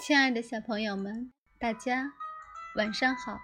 [0.00, 2.14] 亲爱的小朋友们，大家
[2.74, 3.38] 晚上好！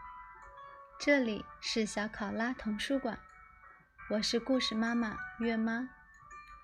[0.99, 3.19] 这里是小考拉童书馆，
[4.09, 5.91] 我是故事妈妈月妈，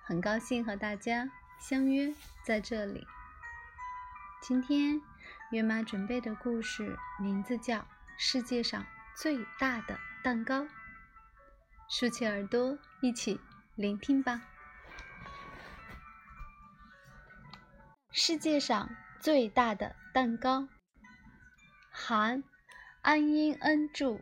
[0.03, 1.29] 很高兴和大家
[1.59, 2.11] 相约
[2.43, 3.05] 在这里。
[4.41, 4.99] 今天
[5.51, 7.77] 月妈准备的故事名字叫
[8.17, 8.83] 《世界上
[9.15, 10.61] 最大的蛋糕》，
[11.87, 13.39] 竖起耳朵一起
[13.75, 14.41] 聆听吧。
[18.11, 18.89] 世界上。
[19.23, 20.67] 最大的蛋糕。
[21.89, 22.43] 韩
[23.01, 24.19] 安英恩著，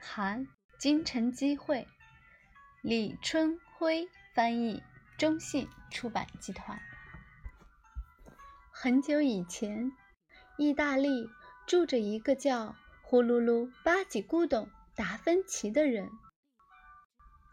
[0.00, 0.48] 韩
[0.78, 1.86] 金城基绘，
[2.80, 4.82] 李春辉翻译，
[5.18, 6.80] 中信出版集团。
[8.70, 9.92] 很久以前，
[10.56, 11.28] 意大利
[11.66, 16.08] 住着一个叫呼噜噜巴吉古董达芬奇的人。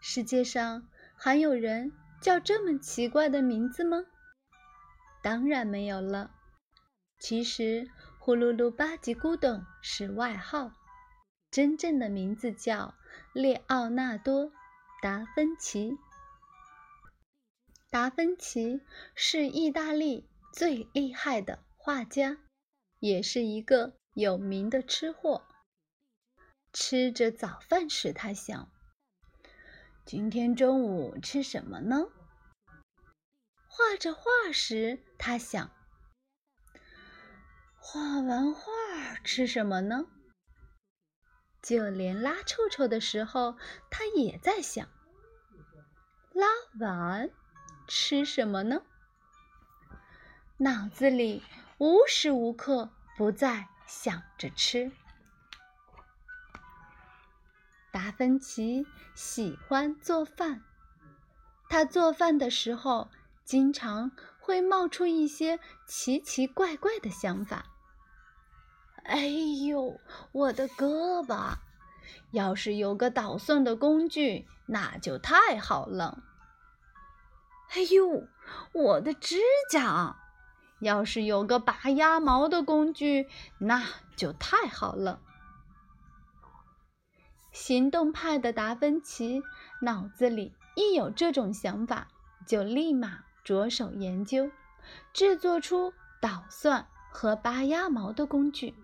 [0.00, 3.98] 世界上还有人叫这么奇怪的名字吗？
[5.22, 6.30] 当然没有了。
[7.18, 10.72] 其实，呼噜噜巴吉古董是外号，
[11.50, 12.94] 真正的名字叫
[13.32, 14.46] 列奥纳多·
[15.02, 15.96] 达芬奇。
[17.90, 18.82] 达芬奇
[19.14, 22.36] 是意大利最厉害的画家，
[23.00, 25.46] 也是一个有名的吃货。
[26.72, 28.70] 吃着早饭时，他想：
[30.04, 32.08] 今天中午吃什么呢？
[33.66, 35.75] 画着画时，他想。
[37.88, 38.62] 画完画
[39.22, 40.06] 吃什么呢？
[41.62, 43.56] 就连拉臭臭的时候，
[43.88, 44.88] 他也在想：
[46.32, 46.48] 拉
[46.80, 47.30] 完
[47.86, 48.82] 吃什么呢？
[50.56, 51.44] 脑子里
[51.78, 54.90] 无时无刻不在想着吃。
[57.92, 58.84] 达芬奇
[59.14, 60.64] 喜欢做饭，
[61.68, 63.12] 他做饭的时候
[63.44, 67.64] 经常会冒出一些奇奇怪怪的想法。
[69.06, 70.00] 哎呦，
[70.32, 71.54] 我的胳膊！
[72.32, 76.22] 要是有个捣蒜的工具，那就太好了。
[77.70, 78.26] 哎呦，
[78.72, 79.36] 我的指
[79.70, 80.16] 甲！
[80.80, 83.28] 要是有个拔鸭毛的工具，
[83.58, 83.82] 那
[84.16, 85.20] 就太好了。
[87.52, 89.42] 行动派的达芬奇
[89.80, 92.08] 脑子里一有这种想法，
[92.44, 94.50] 就立马着手研究，
[95.14, 98.74] 制作出捣蒜和拔鸭毛的工具。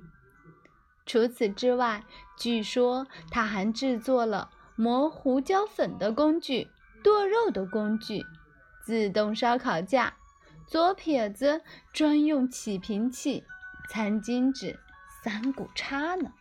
[1.04, 2.04] 除此之外，
[2.36, 6.68] 据说他还制作了磨胡椒粉的工具、
[7.02, 8.24] 剁肉的工具、
[8.84, 10.14] 自动烧烤架、
[10.66, 13.44] 左撇子专用起瓶器、
[13.90, 14.78] 餐巾纸、
[15.22, 16.32] 三股叉呢。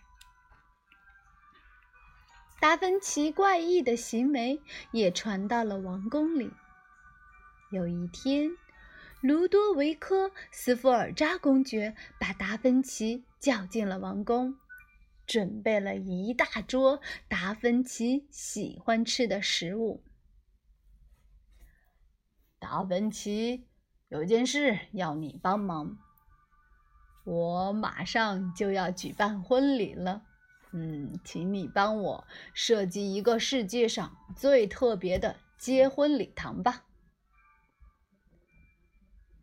[2.59, 4.61] 达芬奇怪异的行为
[4.91, 6.51] 也传到了王宫里。
[7.71, 8.51] 有一天，
[9.21, 14.55] 卢多维科·斯福尔扎公爵把达芬奇叫进了王宫，
[15.25, 20.03] 准备了一大桌达芬奇喜欢吃的食物。
[22.59, 23.65] 达芬奇，
[24.09, 25.97] 有件事要你帮忙。
[27.23, 30.23] 我马上就要举办婚礼了，
[30.71, 36.85] 嗯，请你帮我设计一个世界上最特别的结婚礼堂吧。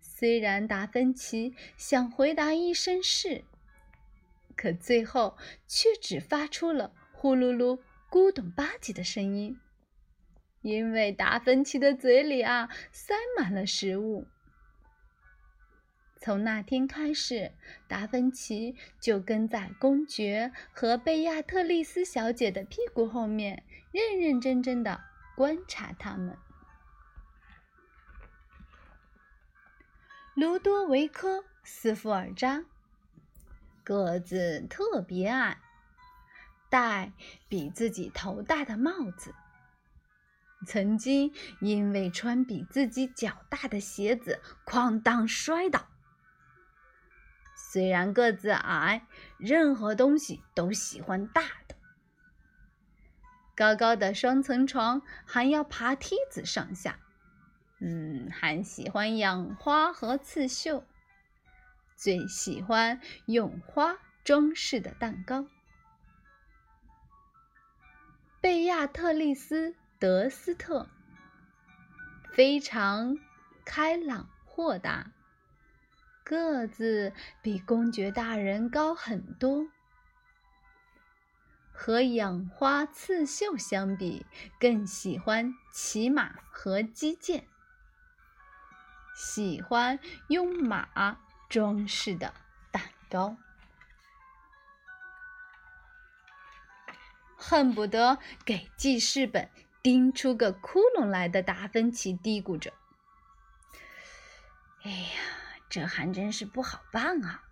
[0.00, 3.44] 虽然达芬奇想回答一声“是”，
[4.58, 5.38] 可最后
[5.69, 7.78] 却只发出了“呼噜噜”
[8.10, 9.60] 咕咚吧唧的声音，
[10.62, 14.26] 因为达芬奇的嘴里啊塞满了食物。
[16.20, 17.52] 从那天开始，
[17.86, 25.00] 达芬奇就跟在公爵和贝亚特丽斯小姐的屁股后面，认认真真的
[25.36, 26.36] 观察他们。
[30.34, 32.64] 卢多维科·斯福尔扎
[33.88, 35.62] 个子特别矮，
[36.69, 37.10] 戴
[37.49, 39.34] 比自己头大的帽子。
[40.66, 45.89] 曾经因为穿比自己脚大的鞋子，哐当摔倒。
[47.57, 49.07] 虽然个子矮，
[49.39, 51.74] 任何东西都喜欢大的。
[53.57, 56.98] 高高的双层床还要爬梯子上下。
[57.80, 60.84] 嗯，还喜欢养花和刺绣，
[61.98, 65.47] 最喜欢用花装饰的蛋糕。
[68.41, 70.89] 贝亚特丽斯·德斯特
[72.33, 73.18] 非常
[73.65, 75.10] 开朗豁达，
[76.22, 77.12] 个子
[77.42, 79.66] 比公爵大人高很多。
[81.72, 84.24] 和养花刺绣相比，
[84.60, 87.48] 更喜欢骑马和击剑。
[89.16, 89.98] 喜欢
[90.28, 90.89] 用马
[91.48, 92.34] 装饰的
[92.71, 93.36] 蛋糕。
[97.36, 99.48] 恨不得给记事本
[99.80, 102.72] 钉出个窟窿来的达芬奇嘀咕着
[104.83, 105.21] ：“哎呀，
[105.71, 107.45] 这还真是不好办啊！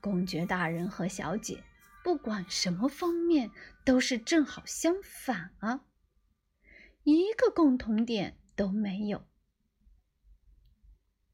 [0.00, 1.62] 公爵大人和小姐，
[2.02, 3.50] 不管什么方面
[3.84, 5.80] 都是正好相反啊，
[7.04, 9.22] 一个共同点都没有。”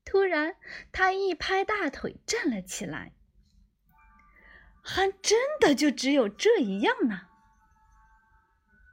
[0.05, 0.57] 突然，
[0.93, 3.13] 他一拍大腿，站了起来
[4.83, 7.23] ：“还真的就只有这一样呢！”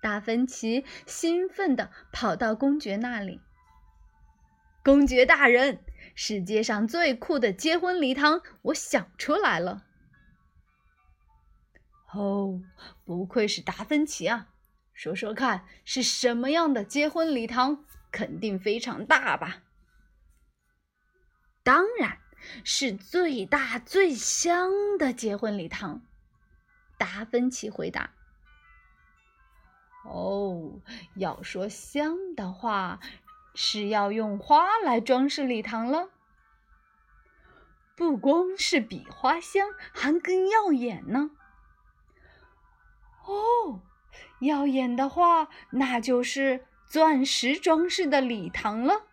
[0.01, 3.41] 达芬奇兴奋地跑到公爵那里。
[4.81, 5.83] 公爵大人，
[6.15, 9.83] 世界上最酷的结婚礼堂，我想出来了！
[12.13, 12.61] 哦，
[13.03, 14.47] 不愧是达芬奇啊！
[14.93, 17.83] 说说看，是什么样的结婚礼堂？
[18.11, 19.63] 肯定非常大吧？
[21.69, 22.17] 当然
[22.63, 26.01] 是最大最香的结婚礼堂。
[26.97, 28.09] 达芬奇回答。
[30.03, 30.81] 哦，
[31.13, 32.99] 要说香的话，
[33.53, 36.09] 是要用花来装饰礼堂了。
[37.95, 41.29] 不光是比花香，还更耀眼呢。
[43.27, 43.83] 哦，
[44.39, 49.03] 耀眼的话，那就是钻石装饰的礼堂了。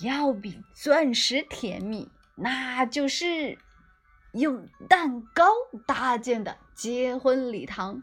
[0.00, 3.58] 要比钻石甜蜜，那就是
[4.32, 5.44] 用蛋糕
[5.86, 8.02] 搭建的结婚礼堂。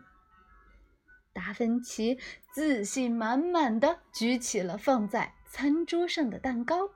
[1.33, 2.19] 达芬奇
[2.53, 6.89] 自信满满的举起了放在餐桌上的蛋糕。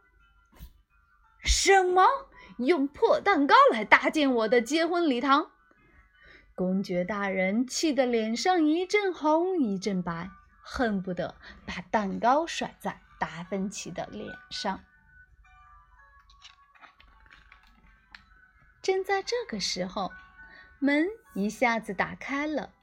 [1.43, 2.05] 什么？
[2.57, 5.49] 用破蛋糕来搭建我的结婚礼堂？
[6.55, 10.29] 公爵大人气得脸上一阵红一阵白，
[10.61, 11.35] 恨不得
[11.65, 14.83] 把蛋糕甩在达芬奇的脸上。
[18.81, 20.11] 正在这个时候，
[20.79, 22.73] 门一下子打开了。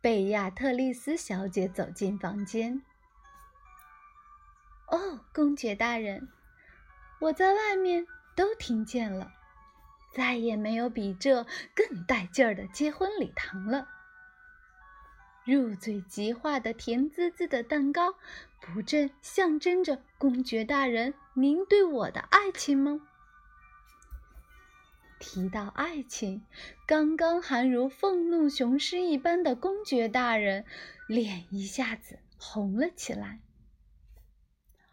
[0.00, 2.80] 贝亚特丽斯小姐走进房间。
[4.86, 6.32] 哦，公爵大人，
[7.20, 9.30] 我在外面都听见了，
[10.10, 11.44] 再也没有比这
[11.74, 13.86] 更带劲儿的结婚礼堂了。
[15.44, 18.14] 入嘴即化的甜滋滋的蛋糕，
[18.60, 23.00] 不正象征着公爵大人您对我的爱情吗？
[25.18, 26.44] 提到爱情，
[26.86, 30.64] 刚刚还如愤怒雄狮一般的公爵大人
[31.06, 33.40] 脸一下子红了起来。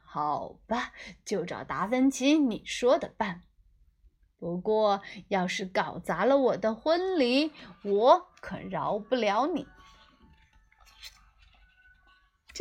[0.04, 0.92] 好吧，
[1.24, 3.44] 就照达芬奇你说的办。
[4.38, 7.52] 不过，要是搞砸了我的婚礼，
[7.84, 9.66] 我可饶不了你。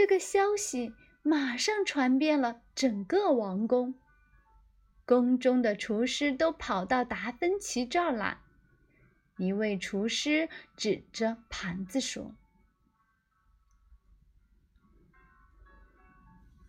[0.01, 3.97] 这个消息马上传遍了整个王宫。
[5.05, 8.39] 宫中的厨师都跑到达芬奇这儿来。
[9.37, 12.35] 一位厨师指着盘子说：“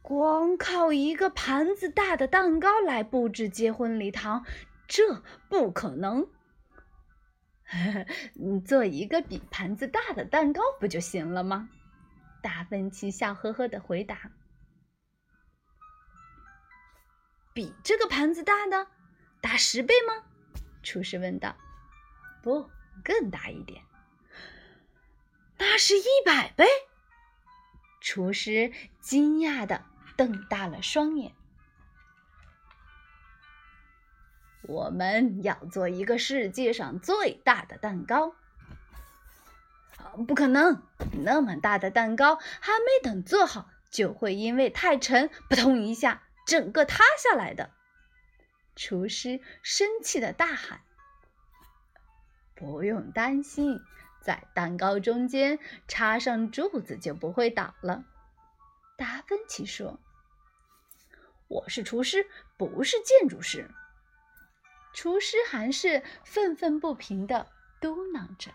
[0.04, 4.45] 光靠一个盘子大的蛋糕来布置结婚礼堂，
[4.89, 6.27] 这不可能。
[8.66, 11.70] 做一个比盘子大的蛋糕不就行了吗？”
[12.41, 14.31] 达芬奇笑呵呵的回答。
[17.53, 18.88] 比这个盘子大的，
[19.41, 20.24] 大十倍吗？
[20.83, 21.55] 厨师问道。
[22.41, 22.69] 不，
[23.03, 23.83] 更大一点。
[25.57, 26.65] 那是一百倍。
[28.00, 29.86] 厨师惊讶的
[30.17, 31.36] 瞪大了双眼。
[34.63, 38.36] 我们要做一个世界上最大的蛋糕。
[40.27, 40.84] 不可能，
[41.24, 46.24] 那么大的蛋糕还没等做好，就会因为太沉，扑通一下。
[46.48, 47.70] 整个塌下来的，
[48.75, 50.81] 厨师生气的大喊
[52.55, 53.79] ：“不用担心，
[54.22, 58.03] 在蛋糕中间插上柱子就不会倒了。”
[58.98, 60.00] 达芬奇说
[61.48, 62.27] ：“我是厨师，
[62.58, 63.70] 不是建筑师。”
[64.93, 67.48] 厨师还是愤愤不平的
[67.79, 68.51] 嘟囔着。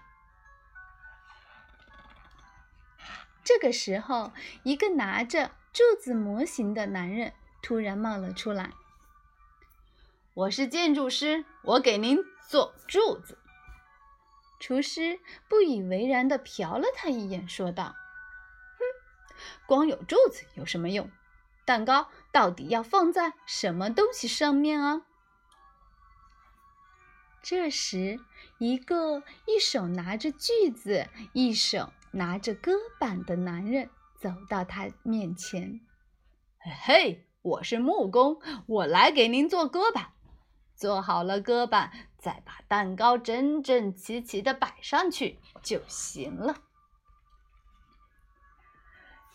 [3.47, 4.33] 这个时候，
[4.65, 7.33] 一个拿着柱子模型的男人。
[7.63, 8.73] 突然冒了出来。
[10.35, 13.39] 我是建筑师，我给您做柱子。
[14.61, 17.97] 厨师不以为然地瞟了他一眼，说道
[18.79, 18.85] ：“哼，
[19.67, 21.11] 光有柱子有什么用？
[21.65, 25.03] 蛋糕到底要放在什么东西上面啊？”
[27.43, 28.21] 这时，
[28.59, 35.81] 一个一手拿着锯子，一手拿着搁板的男人走到他面前。
[36.83, 40.13] “嘿！”我是木工，我来给您做搁板。
[40.75, 46.57] 做好了搁板，再把蛋糕整整齐齐的摆上去就行了。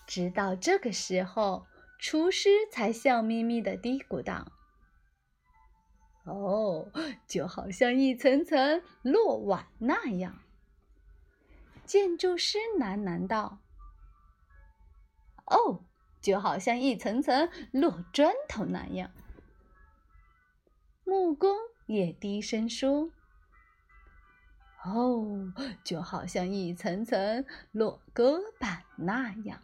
[0.08, 1.68] 直到这个时候，
[2.00, 4.52] 厨师才笑眯眯的嘀咕道
[6.26, 6.92] ：“哦，
[7.28, 10.41] 就好像一层层落碗那样。”
[11.92, 13.60] 建筑师喃喃道
[15.44, 15.84] ：“哦，
[16.22, 19.12] 就好像一层层落砖头那样。”
[21.04, 21.54] 木工
[21.88, 23.12] 也低声说
[24.86, 25.52] ：“哦，
[25.84, 29.62] 就好像一层层落搁板那样。”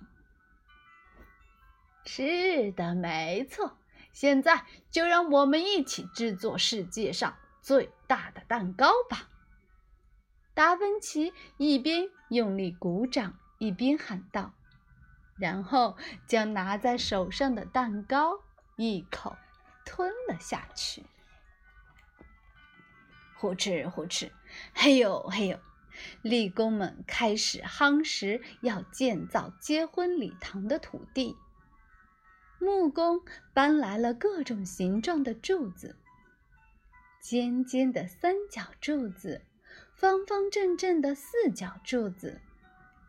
[2.03, 3.77] 是的，没错。
[4.12, 9.29] 现在就让我们一起制作世界上最大的蛋糕吧！
[10.58, 14.56] 达芬奇一边用力鼓掌，一边喊道，
[15.36, 15.96] 然后
[16.26, 18.40] 将拿在手上的蛋糕
[18.76, 19.36] 一口
[19.86, 21.04] 吞了下去。
[23.36, 24.32] 呼哧呼哧，
[24.74, 25.60] 嘿呦嘿呦，
[26.24, 31.38] 力工们开始夯实要建造结婚礼堂的土地。
[32.58, 33.22] 木工
[33.54, 35.96] 搬来了各种形状的柱子，
[37.22, 39.44] 尖尖的三角柱子，
[39.98, 42.39] 方方正正的四角柱子，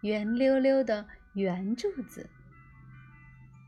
[0.00, 2.30] 圆溜溜的圆柱子。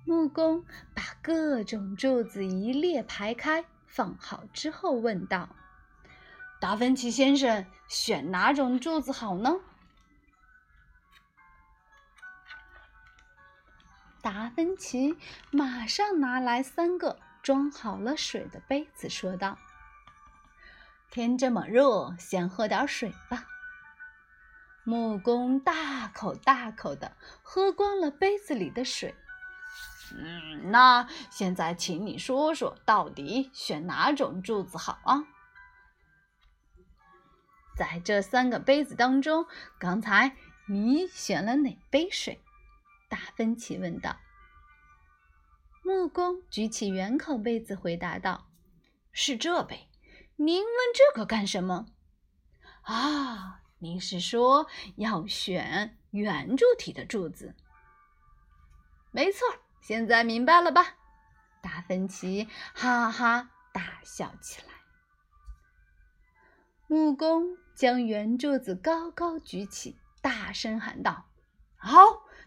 [0.07, 5.51] 木工把各种柱子一列排开，放好之后问道
[6.59, 9.61] ：“达芬奇先生，选哪种柱子好呢？”
[14.23, 15.15] 达芬奇
[15.51, 19.59] 马上拿来三个装好了水的杯子，说道
[21.11, 23.47] ：“天这么热，先喝点水吧。”
[24.85, 29.15] 木工大口大口的喝光了杯子里的水。
[30.17, 35.25] 嗯，那现在请你说说，到底选哪种柱子好啊？
[37.77, 39.47] 在这三个杯子当中，
[39.79, 40.37] 刚才
[40.67, 42.41] 你选了哪杯水？
[43.09, 44.17] 达芬奇问道。
[45.85, 48.47] 木工举起圆口杯子，回答道
[49.13, 49.90] ：“是这杯。
[50.43, 51.89] 您问这个干什么？
[52.85, 57.55] 啊，您是说要选圆柱体的柱子？
[59.11, 59.47] 没错，
[59.83, 60.97] 现在明白了吧？”
[61.61, 64.69] 达芬奇哈哈大笑起来。
[66.87, 71.27] 木工将圆柱子高高举起，大声喊道
[71.77, 71.99] ：“好，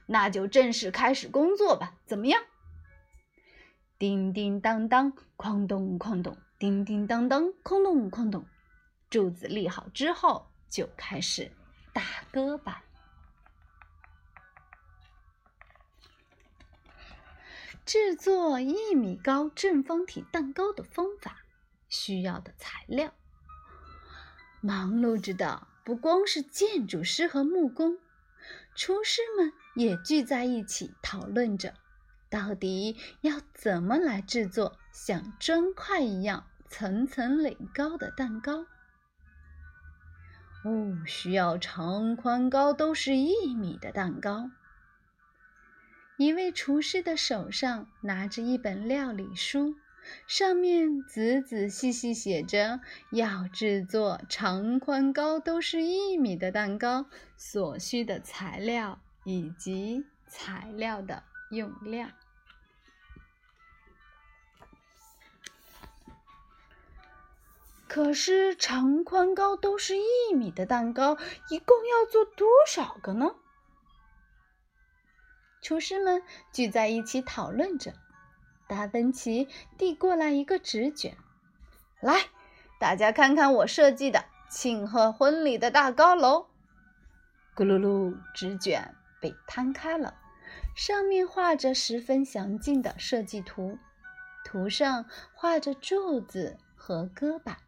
[0.07, 1.93] 那就正式开始工作吧！
[2.07, 2.41] 怎么样？”
[3.99, 8.45] 叮叮当当，哐咚哐咚，叮叮当当，哐咚哐咚。
[9.09, 11.51] 柱子立好之后，就开始
[11.91, 12.01] 打
[12.31, 12.81] 歌板。
[17.85, 21.39] 制作一米高正方体蛋糕的方法，
[21.89, 23.13] 需要的材料。
[24.61, 27.97] 忙碌着的不光是建筑师和木工，
[28.73, 31.73] 厨师们也聚在一起讨论着。
[32.29, 38.65] 到底要怎么来制作像砖块一样层层垒高的蛋糕？
[40.65, 44.49] 哦，需要长、宽、高都是一米的蛋糕。
[46.17, 49.75] 一位厨师的手上拿着一本料理书，
[50.25, 52.79] 上面仔仔细细写着
[53.11, 57.05] 要制作长、宽、高都是一米的蛋糕
[57.37, 62.09] 所需的材料以及材料的用量。
[67.93, 71.15] 可是长宽高都是一米的蛋糕，
[71.51, 73.35] 一共要做多少个呢？
[75.61, 77.93] 厨师们聚在一起讨论着。
[78.67, 79.47] 达芬奇
[79.77, 81.15] 递过来一个纸卷，
[82.01, 82.17] 来，
[82.79, 86.47] 大家看看我设计的庆贺婚礼的大高楼。
[87.55, 90.15] 咕噜噜，纸卷被摊开了，
[90.75, 93.77] 上面画着十分详尽的设计图，
[94.43, 97.59] 图上画着柱子和搁板。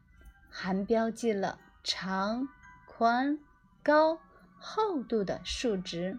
[0.57, 2.47] 还标记了长、
[2.85, 3.37] 宽、
[3.83, 4.21] 高、
[4.57, 6.17] 厚度的数值。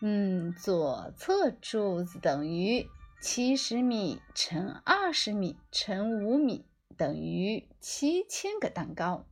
[0.00, 2.86] 嗯，左侧柱子等于
[3.22, 9.24] 七十米乘二十米乘五米，等于七千个蛋糕。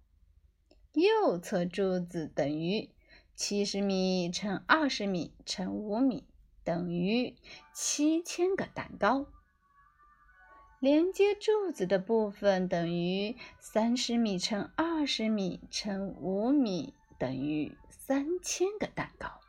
[0.95, 2.90] 右侧柱子等于
[3.35, 6.26] 七十米乘二十米乘五米，
[6.64, 7.37] 等于
[7.75, 9.26] 七千个蛋糕。
[10.78, 19.40] 连接柱子的部分等于三十米乘二十米乘五米，等于三千个蛋糕。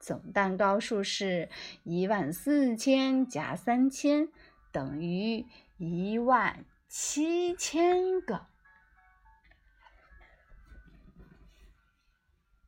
[0.00, 1.48] 总蛋糕数是
[1.84, 4.28] 一万四千加三千，
[4.72, 5.46] 等于
[5.78, 8.46] 一万七千个。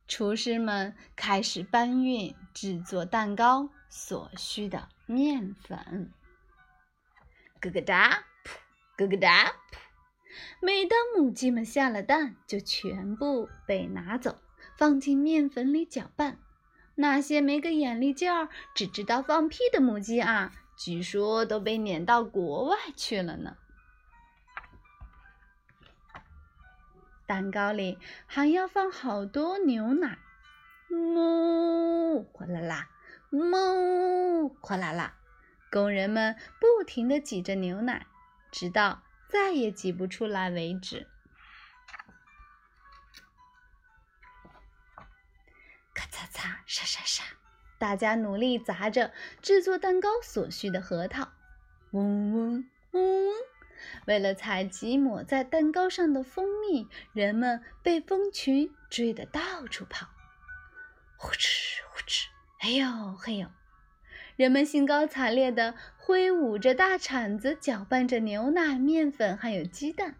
[0.07, 6.09] 厨师们开始搬运制作蛋糕所需的面粉。
[7.65, 8.57] 咯咯哒，噗，
[8.97, 9.77] 咯咯哒，噗。
[10.61, 14.37] 每当母鸡们下了蛋，就全部被拿走，
[14.77, 16.37] 放进面粉里搅拌。
[16.93, 23.57] 那些没个眼力劲儿、只知道放屁的母鸡啊，据说都被撵到国外去了呢。
[27.25, 30.19] 蛋糕里还要放好多牛奶，
[30.91, 32.89] 哞，哗啦啦，
[33.31, 35.15] 哞，哗啦啦。
[35.75, 38.07] 工人们不停地挤着牛奶，
[38.49, 41.05] 直到再也挤不出来为止。
[45.93, 47.23] 咔嚓嚓，沙沙沙，
[47.77, 51.27] 大家努力砸着制作蛋糕所需的核桃，
[51.91, 53.35] 嗡嗡嗡嗡。
[54.05, 60.07] 为了采集抹在蛋糕上的蜂蜜，人们被蜂群追得到处跑，
[61.17, 62.27] 呼哧呼哧，
[62.59, 63.51] 嘿呦嘿呦。
[64.35, 70.15] 人们兴高采烈地挥舞着大铲子，搅拌着牛奶、面粉，还有鸡蛋。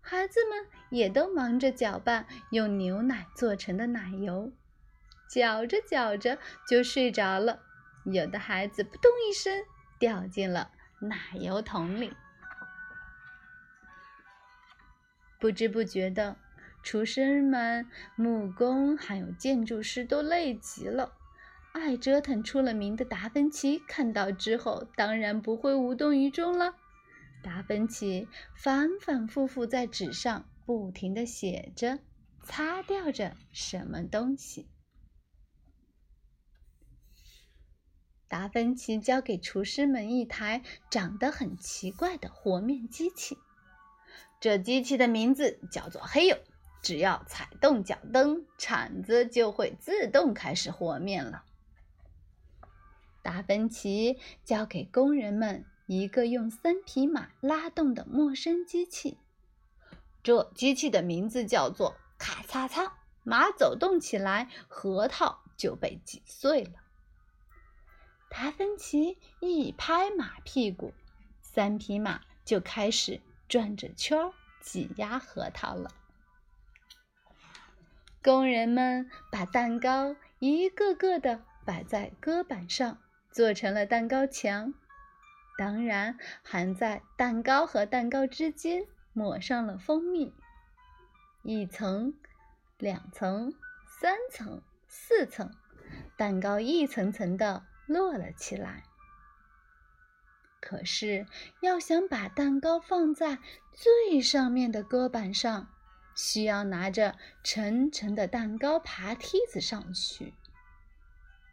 [0.00, 4.52] 孩子们也都忙着搅拌用牛奶做成的奶油，
[5.28, 7.60] 搅着搅着就睡着了。
[8.04, 9.64] 有的孩子扑通一声
[9.98, 10.70] 掉进了
[11.00, 12.12] 奶油桶里。
[15.40, 16.36] 不知不觉的，
[16.84, 21.14] 厨师们、木工还有建筑师都累极了。
[21.72, 26.76] 爱折腾出了名的达芬奇看到之后，当然不会无动于衷了。
[27.42, 31.98] 达芬奇反反复复在纸上不停地写着，
[32.42, 34.68] 擦掉着什么东西。
[38.28, 43.36] 达芬奇交给厨师们一台长得很奇怪的和面机器。
[44.40, 46.38] 这机器的名字叫做“黑友”，
[46.82, 51.44] 只要踩动脚蹬，铲子就会自动开始和面了。
[53.22, 59.18] 达芬奇交给工人们一个用三匹马拉动的陌生机器，
[60.22, 62.92] 这机器的名字叫做“咔嚓嚓”，
[63.24, 66.82] 马走动起来，核桃就被挤碎了。
[68.28, 70.92] 达芬奇一拍马屁股，
[71.40, 73.20] 三匹马就开始。
[73.48, 74.32] 转着圈
[74.62, 75.90] 挤压核桃了。
[78.22, 82.96] 工人们把蛋糕一个个的摆在搁板上，
[83.32, 84.72] 做成了蛋糕墙。
[85.58, 90.32] 当然，还在蛋糕和蛋糕之间抹上了蜂蜜。
[91.42, 92.14] 一层、
[92.78, 93.52] 两层、
[94.00, 95.50] 三层、四层，
[96.16, 98.84] 蛋糕一层层的摞了起来。
[100.60, 101.26] 可是，
[101.60, 103.38] 要想把蛋糕放在
[103.72, 105.68] 最上面的搁板上，
[106.14, 110.34] 需要拿着沉沉的蛋糕爬梯子上去。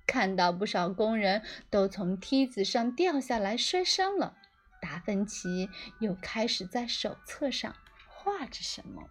[0.10, 4.36] 看到不少工人都从梯子上掉下来摔伤了，
[4.82, 5.70] 达芬奇
[6.00, 7.76] 又开始在手册上
[8.08, 9.04] 画着什么。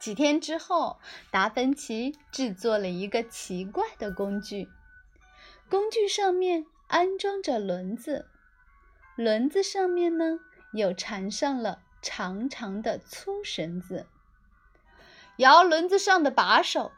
[0.00, 0.98] 几天之后，
[1.30, 4.70] 达芬奇制作了一个奇怪的工具，
[5.68, 6.64] 工具上面。
[6.86, 8.30] 安装着轮子，
[9.14, 10.40] 轮子上面呢
[10.72, 14.06] 又缠上了长长的粗绳子。
[15.36, 16.90] 摇轮子上的把手，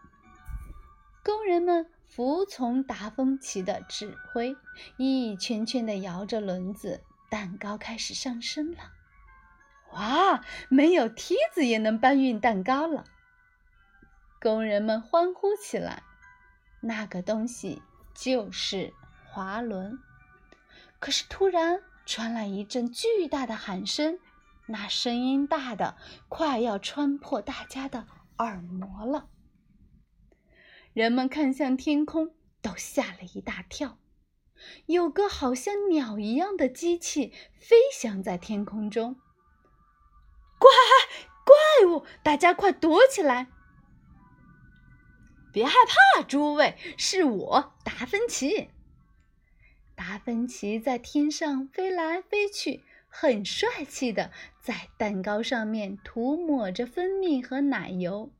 [1.31, 4.57] 工人们服从达芬奇的指挥，
[4.97, 8.79] 一圈圈地摇着轮子，蛋糕开始上升了。
[9.93, 13.05] 哇，没有梯子也能搬运蛋糕了！
[14.43, 16.03] 工人们欢呼起来。
[16.81, 17.81] 那个东西
[18.13, 18.93] 就是。
[19.33, 20.01] 滑轮，
[20.99, 24.19] 可是突然传来一阵巨大的喊声，
[24.67, 25.97] 那声音大的
[26.29, 29.29] 快要穿破大家的耳膜了。
[30.93, 33.99] 人们看向天空，都吓了一大跳。
[34.87, 39.15] 有个好像鸟一样的机器飞翔在天空中。
[40.59, 40.71] 怪
[41.45, 43.49] 怪物，大家快躲起来！
[45.53, 45.73] 别害
[46.17, 48.69] 怕，诸位，是我，达芬奇。
[49.95, 58.31] 达芬奇在天上飞来飞去，很帅气的在蛋糕上面涂抹着蜂蜜和奶油。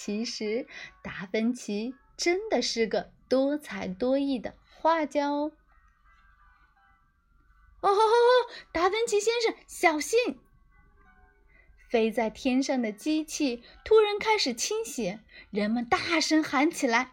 [0.00, 0.68] 其实，
[1.02, 5.50] 达芬奇真的是个多才多艺的画家哦。
[7.80, 8.52] 哦吼吼！
[8.70, 10.38] 达芬奇先生，小心！
[11.88, 15.18] 飞在天上的机器突然开始倾斜，
[15.50, 17.10] 人们大声喊起来：“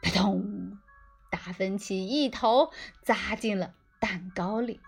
[0.00, 0.78] 扑通！”
[1.28, 2.70] 达芬奇一头
[3.02, 4.80] 扎进了蛋糕里。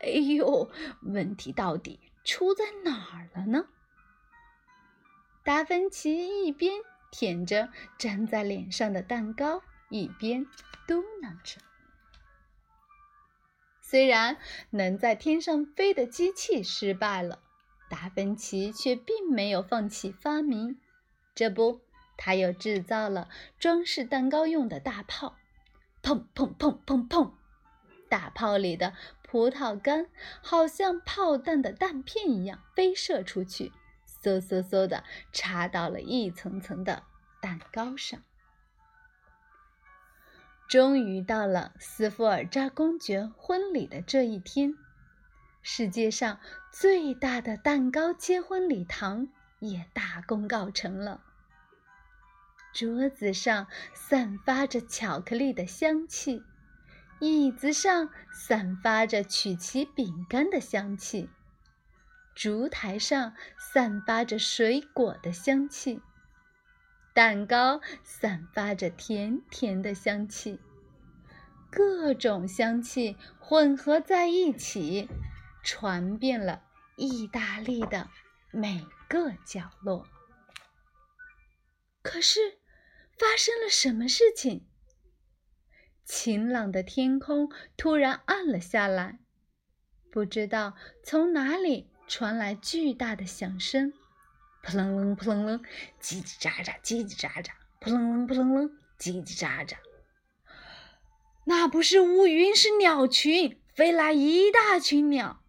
[0.00, 0.68] 哎呦，
[1.02, 3.68] 问题到底出在哪儿了呢？
[5.42, 10.46] 达芬奇一边舔着粘在脸上的蛋糕，一边
[10.86, 11.60] 嘟囔着
[13.80, 14.36] ：“虽然
[14.68, 17.40] 能在天上飞的机器失败了，
[17.88, 20.78] 达芬奇却并没有放弃发明。
[21.34, 21.80] 这不，
[22.18, 25.38] 他又制造了装饰蛋糕用的大炮，
[26.02, 27.32] 砰砰砰砰砰！
[28.10, 30.06] 大炮里的葡萄干
[30.42, 33.72] 好像炮弹的弹片一样飞射出去。”
[34.22, 37.02] 嗖嗖嗖的插到了一层层的
[37.40, 38.22] 蛋糕上。
[40.68, 44.76] 终于到了斯福尔扎公爵婚礼的这一天，
[45.62, 46.38] 世界上
[46.70, 49.28] 最大的蛋糕结婚礼堂
[49.58, 51.20] 也大功告成了。
[52.72, 56.44] 桌子上散发着巧克力的香气，
[57.18, 61.28] 椅子上散发着曲奇饼干的香气。
[62.40, 66.00] 烛台上散发着水果的香气，
[67.12, 70.58] 蛋糕散发着甜甜的香气，
[71.70, 75.06] 各种香气混合在一起，
[75.62, 76.62] 传遍了
[76.96, 78.08] 意大利的
[78.50, 80.06] 每个角落。
[82.00, 82.58] 可是，
[83.18, 84.66] 发生了什么事情？
[86.06, 89.18] 晴朗的天空突然暗了下来，
[90.10, 90.74] 不知道
[91.04, 91.90] 从哪里。
[92.10, 93.92] 传来巨大的响声，
[94.64, 95.62] 扑棱棱，扑棱棱，
[96.02, 98.68] 叽叽喳喳，叽叽喳喳，扑棱棱，扑棱棱，
[98.98, 99.76] 叽叽喳喳。
[101.44, 105.40] 那不是乌云，是鸟群，飞来一大群鸟。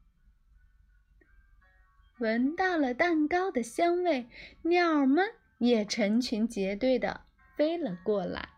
[2.20, 4.30] 闻到了蛋糕的香味，
[4.62, 7.22] 鸟们也成群结队的
[7.58, 8.50] 飞了过来。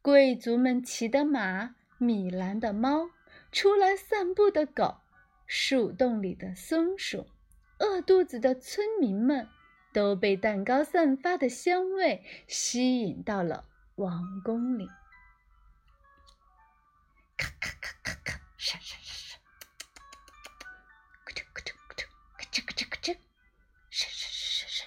[0.00, 3.10] 贵族们骑的马，米兰的猫，
[3.52, 5.02] 出来散步的狗。
[5.48, 7.26] 树洞里的松鼠，
[7.78, 9.48] 饿肚子的村民们，
[9.94, 14.86] 都被蛋糕散发的香味吸引到了王宫里。
[17.38, 19.38] 咔咔咔咔咔，沙沙沙沙，
[21.24, 23.16] 咯吱咯吱咯吱，咯吱咯吱咯吱，
[23.90, 24.84] 沙沙沙沙沙。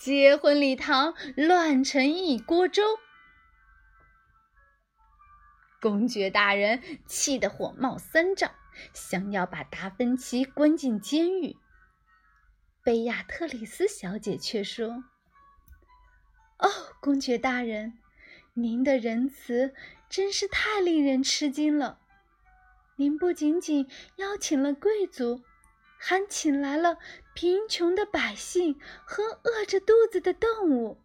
[0.00, 2.82] 结婚礼堂乱成一锅粥。
[5.80, 8.52] 公爵大人气得火冒三丈，
[8.92, 11.56] 想要把达芬奇关进监狱。
[12.82, 15.04] 贝亚特里斯小姐却说
[16.58, 16.68] ：“哦，
[17.00, 17.98] 公爵大人，
[18.54, 19.72] 您的仁慈
[20.08, 22.00] 真是太令人吃惊了！
[22.96, 25.42] 您不仅仅邀请了贵族，
[25.96, 26.98] 还请来了
[27.34, 30.98] 贫穷的百姓和饿着肚子的动物。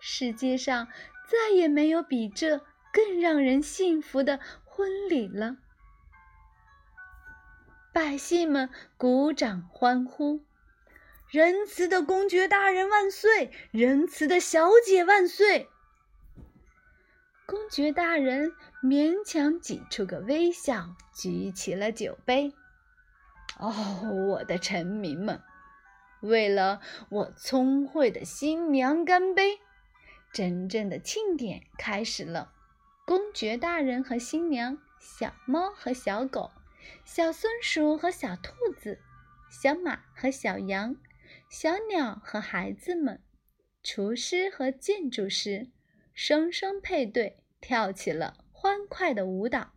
[0.00, 0.88] 世界上
[1.28, 5.56] 再也没有比这……”更让人幸福的婚礼了，
[7.92, 10.44] 百姓们鼓掌欢呼
[11.28, 13.50] ：“仁慈的公爵大人万岁！
[13.72, 15.68] 仁慈的小姐万岁！”
[17.46, 22.52] 公爵大人勉强挤出个微笑，举起了酒杯
[23.58, 23.72] ：“哦，
[24.28, 25.42] 我的臣民们，
[26.20, 29.58] 为了我聪慧的新娘干杯！
[30.32, 32.52] 真正的庆典开始了。”
[33.06, 36.50] 公爵大人和新娘，小猫和小狗，
[37.04, 38.98] 小松鼠和小兔子，
[39.50, 40.96] 小马和小羊，
[41.50, 43.22] 小鸟和孩子们，
[43.82, 45.70] 厨师和建筑师，
[46.14, 49.72] 双双配对跳起了欢快的舞蹈。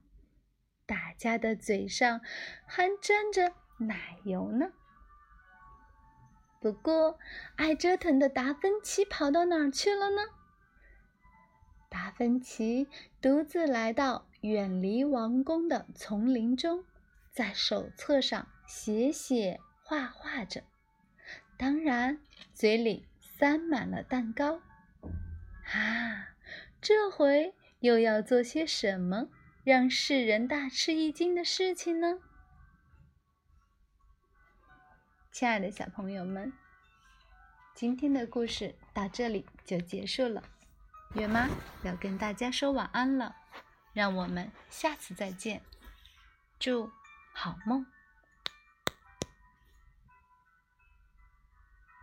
[0.86, 2.22] 大家的嘴上
[2.66, 4.72] 还沾着奶油呢。
[6.62, 7.20] 不过，
[7.58, 10.22] 爱折腾的达芬奇跑到哪儿去了呢？
[12.08, 12.88] 达芬奇
[13.22, 16.86] 独自来到远离王宫的丛林中，
[17.34, 20.64] 在手册上写写画画着，
[21.58, 22.22] 当然
[22.54, 24.62] 嘴里塞满了蛋糕。
[25.66, 26.30] 啊，
[26.80, 29.28] 这回又要做些什么
[29.66, 32.20] 让世人大吃一惊的事情呢？
[35.34, 36.54] 亲爱的小朋友们，
[37.76, 40.42] 今天的故事到这里就结束了。
[41.14, 41.48] 月妈
[41.84, 43.36] 要跟大家说晚安了，
[43.94, 45.62] 让我们下次再见，
[46.60, 46.92] 祝
[47.34, 47.86] 好梦。